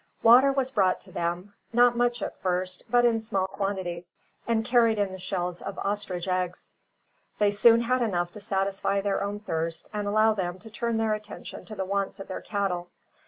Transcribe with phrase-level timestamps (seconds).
[0.23, 1.53] Water was brought to them.
[1.71, 4.15] Not much at first, but in small quantities,
[4.47, 6.71] and carried in the shells of ostrich eggs.
[7.37, 11.13] They soon had enough to satisfy their own thirst and allow them to turn their
[11.13, 12.87] attention to the wants of their cattle.